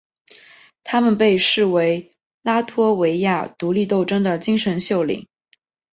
[0.83, 2.11] 他们被视为
[2.41, 5.03] 拉脱维亚独立斗争的精神领袖。